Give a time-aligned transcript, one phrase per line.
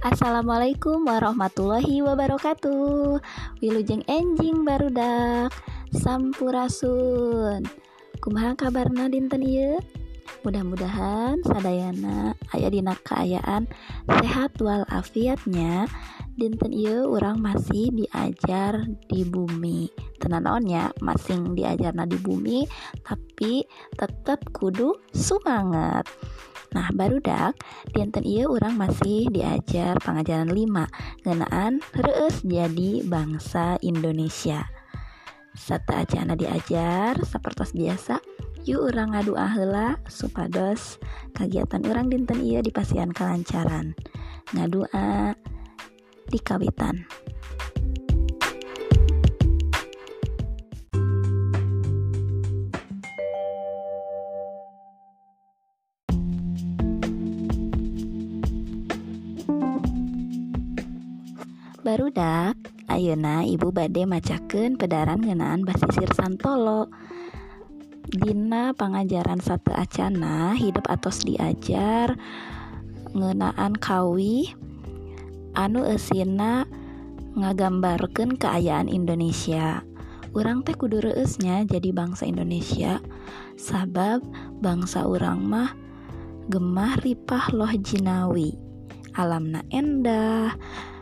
[0.00, 3.20] Assalamualaikum warahmatullahi wabarakatuh.
[3.60, 5.52] Wilujeng enjing barudak
[5.92, 7.68] Sampurasun.
[8.24, 9.76] Kumaha kabarna dinten iya
[10.40, 13.68] Mudah-mudahan sadayana ayah dina keayaan
[14.08, 15.84] sehat walafiatnya.
[16.32, 19.92] Dinten iya orang masih diajar di bumi
[20.30, 22.62] tenanaonnya masing diajarna di bumi
[23.02, 23.66] tapi
[23.98, 26.06] tetap kudu semangat
[26.70, 27.58] Nah barudak
[27.90, 34.70] dinten iya orang masih diajar pengajaran 5 ngenaan reus jadi bangsa Indonesia.
[35.50, 38.22] Satu acana diajar seperti biasa
[38.68, 41.00] yuk orang ngadu ahela supados
[41.34, 43.96] kegiatan orang dinten iya di pasian kelancaran
[44.52, 45.32] ngadua
[46.28, 47.02] di kawitan
[61.90, 62.54] barudak
[62.86, 66.86] Ayeuna ibu bade macaken pedaran ngenaan basisir Santolo.
[68.06, 72.14] Dina pengajaran satu acana hidup atos diajar
[73.10, 74.54] ngenaan kawi
[75.58, 76.62] anu esina
[77.34, 79.82] ngagambarkan keayaan Indonesia.
[80.30, 83.02] Orang teh kudu jadi bangsa Indonesia
[83.58, 84.22] sabab
[84.62, 85.74] bangsa orang mah
[86.46, 88.54] gemah ripah loh jinawi.
[89.18, 90.54] Alamna endah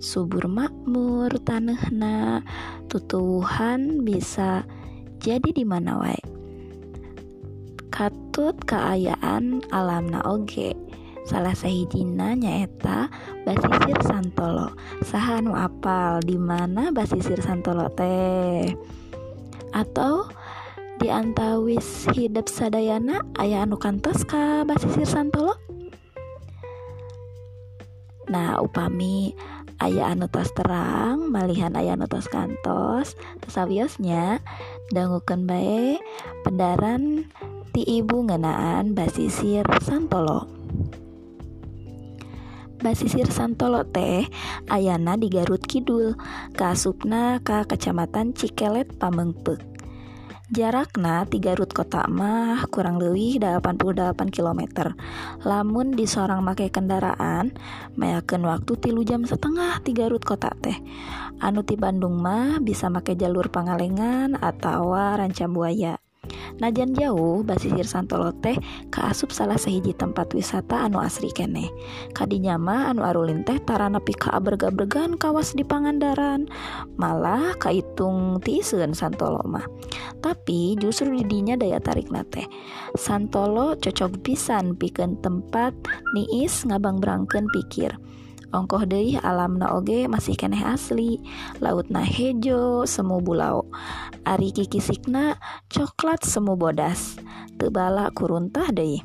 [0.00, 2.40] subur makmur tanahna
[2.88, 4.64] tutuhan bisa
[5.20, 6.16] jadi di mana wae.
[7.92, 10.72] Katut keayaan alamna oge.
[11.28, 13.12] Salah sahijina nyaeta
[13.44, 14.72] basisir santolo.
[15.04, 18.72] Saha anu apal di mana basisir santolo teh?
[19.76, 20.32] Atau
[20.96, 25.60] di antawis hidup sadayana ayah anu kantos ka basisir santolo?
[28.30, 29.34] Nah upami
[29.80, 34.44] ayah anu tos terang malihan ayah anu tos kantos tesawiosnya
[34.92, 35.96] dangukeun bae
[36.44, 37.24] pedaran
[37.72, 40.50] ti ibu ngenaan basisir santolo.
[42.80, 44.24] Basisir santolo teh
[44.72, 46.16] ayana di Garut Kidul
[46.56, 49.69] kasupna ka kecamatan Cikelet Pamengpek
[50.50, 54.90] jarakna ti Garut kota mah kurang lebih 88 km
[55.46, 57.54] lamun di seorang make kendaraan
[57.94, 60.74] mayakeun waktu tilu jam setengah ti Garut kota teh.
[61.38, 66.02] Anu ti Bandung mah bisa make jalur Pangalengan atau Ranca Buaya
[66.60, 68.56] Najan jauh basisir Santolo teh
[68.92, 71.70] kaasup salah sahiji tempat wisata anu asri kene.
[72.12, 76.50] Kadinyama anu arulin teh tara nepi ka aberga-bergan kawas di Pangandaran.
[77.00, 79.64] Malah kaitung tiseun Santolo mah.
[80.20, 82.44] Tapi justru didinya daya tarik nate
[82.92, 85.72] Santolo cocok pisan pikeun tempat
[86.12, 87.96] niis ngabang berangkeun pikir
[88.50, 91.22] ongkoh deui alamna oge masih keneh asli
[91.62, 93.66] lautna hejo semu bulau
[94.26, 95.38] ari kikisikna
[95.70, 97.18] coklat semu bodas
[97.58, 99.02] tebala kuruntah deui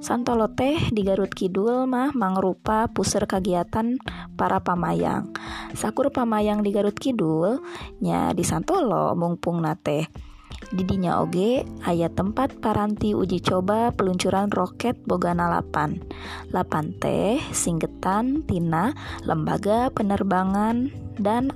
[0.00, 4.00] Santolo teh di Garut Kidul mah mangrupa puseur kegiatan
[4.40, 5.36] para pamayang.
[5.76, 7.60] Sakur pamayang di Garut Kidul
[8.00, 10.31] nya di Santolo mungpung nate.
[10.72, 18.96] Didinya oge ayat tempat paranti uji coba peluncuran roket Bogana 8 8 teh singgetan Tina
[19.28, 20.88] lembaga penerbangan
[21.20, 21.52] dan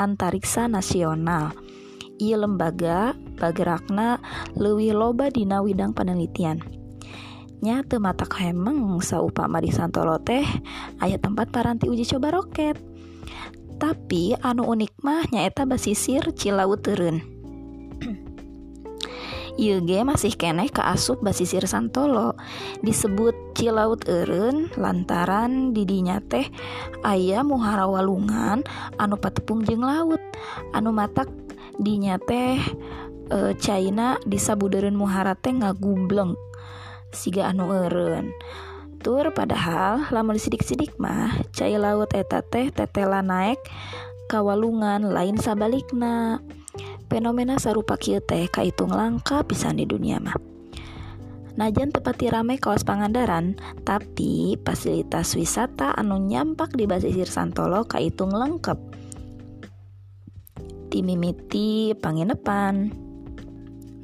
[0.00, 1.52] antariksa nasional.
[2.16, 4.16] Ia lembaga bagerakna
[4.56, 6.64] lewih loba dina widang penelitian.
[7.60, 10.48] Nyata mata hemeng saupama di Santolo teh
[11.04, 12.80] ayat tempat paranti uji coba roket.
[13.76, 17.37] Tapi anu unik mah nyaeta basisir Cilaut Turun
[19.58, 22.38] Yuge masih keneh ke asup basisir Santolo.
[22.78, 26.46] Disebut Cilaut Eun lantaran didinya teh
[27.02, 28.62] ayah muhara walungan
[29.02, 30.22] anu patepung jeng laut.
[30.70, 31.26] Anu matak
[31.74, 32.62] dinya teh
[33.34, 36.38] e, China disabudeun muhara teh ngagubleng
[37.10, 38.30] siga anu Eun
[39.02, 43.58] tur padahal lamun sidik-sidik mah cai laut eta teh tetela naik
[44.30, 46.42] kawalungan lain sabalikna.
[47.08, 50.36] Fenomena sarupa kieu teh kaitung langka pisan di dunia mah.
[51.58, 58.78] Najan tepati rame kawas Pangandaran tapi fasilitas wisata anu nyampak di basisir Santolo kaitung lengkap
[60.94, 62.94] timimiti panginepan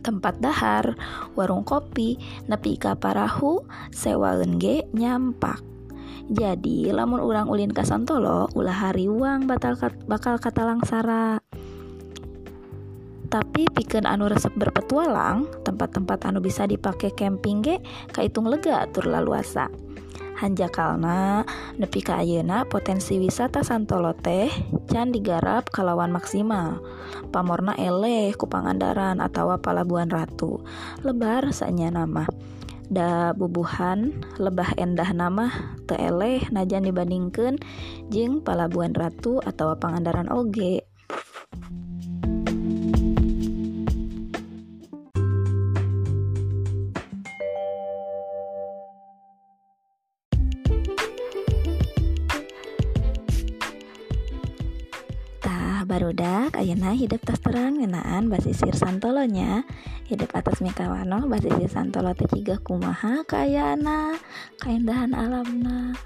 [0.03, 0.99] tempat dahar
[1.39, 2.19] warung kopi
[2.51, 3.63] nepi ka parahu
[3.95, 5.63] sewaeun ge nyampak.
[6.29, 11.39] Jadi lamun urang ulin ka Santolo ulah hari uang bakal kata langsara
[13.35, 17.83] tapi piken anu resep berpetualang tempat-tempat anu bisa dipakai camping ge
[18.15, 19.67] kaitung lega tur laluasa
[20.35, 21.47] Hanjakalna
[21.79, 24.51] nepi ka ayeuna potensi wisata Santolo teh
[24.91, 26.83] can digarap kalawan maksimal.
[27.31, 30.59] Pamorna eleh ku Pangandaran atau Palabuhan Ratu.
[31.07, 32.27] Lebar sanya nama.
[32.91, 35.55] Da bubuhan lebah endah nama
[35.87, 37.63] teeleh najan dibandingkan
[38.11, 40.83] jeng Palabuhan Ratu atau Pangandaran oge
[55.85, 59.65] barudak Ayeuna hidup tas terang ngenaan basisir santolonya.
[60.09, 64.17] Hidup atas mikawano basisir santolo teciga kumaha kayana
[64.61, 65.97] keindahan alamna.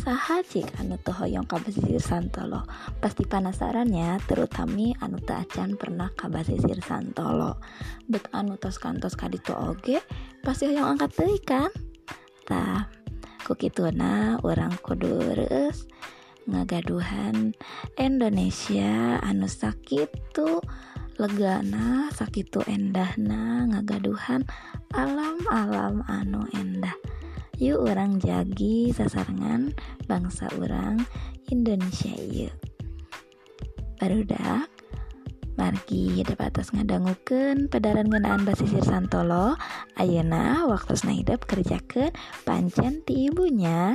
[0.00, 2.64] Saha cik anu teu hoyong ka basisir santolo?
[3.00, 7.60] Pasti penasarannya terutami anu teu acan pernah ka basisir santolo.
[8.08, 10.00] Bet anu tos kantos kaditu oge
[10.40, 11.72] pasti hoyong angkat teuing kan?
[12.48, 12.88] Tah
[13.42, 15.90] kukituna orang kudu reus
[16.46, 17.54] ngagaduhan.
[17.98, 20.34] Indonesia anu sakit
[21.20, 23.68] legana sakit endahna.
[23.70, 24.46] Ngagaduhan
[24.94, 26.94] alam-alam anu endah.
[27.62, 29.76] Yuk orang jagi sasarangan
[30.10, 31.04] bangsa orang
[31.52, 32.56] Indonesia yuk.
[34.02, 34.66] Barudak
[35.54, 39.54] margi hidup atas ngadangukeun pedaran ngeunaan basisir santolo.
[40.00, 42.10] Ayeuna waktu hidup kerjakan
[42.42, 43.94] pancen ti ibunya